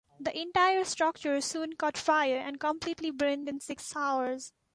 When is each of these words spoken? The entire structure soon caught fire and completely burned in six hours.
The 0.19 0.35
entire 0.35 0.83
structure 0.83 1.39
soon 1.41 1.73
caught 1.73 1.95
fire 1.95 2.37
and 2.37 2.59
completely 2.59 3.11
burned 3.11 3.47
in 3.47 3.59
six 3.59 3.95
hours. 3.95 4.51